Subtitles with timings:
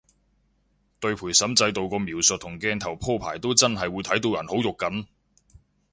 [0.99, 5.05] 對陪審制度個描述同鏡頭鋪排都真係會睇到人好肉緊